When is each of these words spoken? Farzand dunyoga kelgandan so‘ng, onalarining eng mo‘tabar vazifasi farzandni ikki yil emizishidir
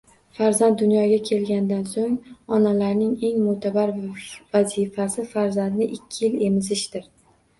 Farzand 0.35 0.77
dunyoga 0.83 1.17
kelgandan 1.27 1.83
so‘ng, 1.89 2.15
onalarining 2.57 3.11
eng 3.29 3.37
mo‘tabar 3.49 3.93
vazifasi 4.57 5.27
farzandni 5.35 5.91
ikki 5.99 6.25
yil 6.27 6.41
emizishidir 6.49 7.07